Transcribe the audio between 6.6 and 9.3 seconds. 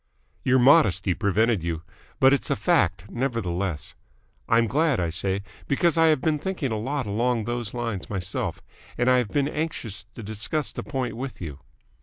a lot along those lines myself, and I have